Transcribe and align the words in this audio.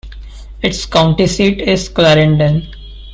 Its 0.63 0.87
county 0.87 1.27
seat 1.27 1.61
is 1.61 1.87
Clarendon. 1.89 2.67